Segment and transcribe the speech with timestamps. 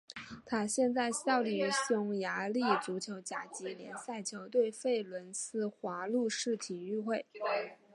[0.43, 7.23] 他现在效力于匈牙利足球甲级联赛球队费伦斯华路士体育会。